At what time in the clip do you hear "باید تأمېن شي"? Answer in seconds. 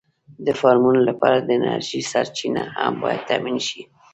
3.03-3.81